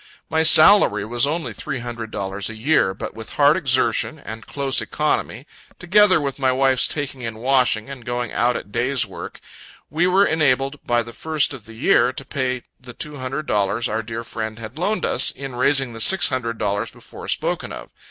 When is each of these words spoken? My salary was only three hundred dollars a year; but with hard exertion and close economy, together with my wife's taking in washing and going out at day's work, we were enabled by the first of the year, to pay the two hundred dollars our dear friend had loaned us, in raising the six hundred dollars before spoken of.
My 0.31 0.41
salary 0.41 1.05
was 1.05 1.27
only 1.27 1.53
three 1.53 1.77
hundred 1.77 2.09
dollars 2.09 2.49
a 2.49 2.55
year; 2.55 2.95
but 2.95 3.13
with 3.13 3.35
hard 3.35 3.55
exertion 3.55 4.17
and 4.17 4.47
close 4.47 4.81
economy, 4.81 5.45
together 5.77 6.19
with 6.19 6.39
my 6.39 6.51
wife's 6.51 6.87
taking 6.87 7.21
in 7.21 7.35
washing 7.35 7.87
and 7.87 8.03
going 8.03 8.33
out 8.33 8.55
at 8.55 8.71
day's 8.71 9.05
work, 9.05 9.39
we 9.91 10.07
were 10.07 10.25
enabled 10.25 10.83
by 10.87 11.03
the 11.03 11.13
first 11.13 11.53
of 11.53 11.65
the 11.67 11.75
year, 11.75 12.11
to 12.13 12.25
pay 12.25 12.63
the 12.79 12.93
two 12.93 13.17
hundred 13.17 13.45
dollars 13.45 13.87
our 13.87 14.01
dear 14.01 14.23
friend 14.23 14.57
had 14.57 14.79
loaned 14.79 15.05
us, 15.05 15.29
in 15.29 15.55
raising 15.55 15.93
the 15.93 16.01
six 16.01 16.29
hundred 16.29 16.57
dollars 16.57 16.89
before 16.89 17.27
spoken 17.27 17.71
of. 17.71 17.91